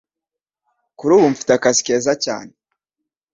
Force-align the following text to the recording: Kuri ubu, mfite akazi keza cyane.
Kuri 0.97 1.11
ubu, 1.17 1.27
mfite 1.33 1.51
akazi 1.53 1.81
keza 1.87 2.13
cyane. 2.25 2.51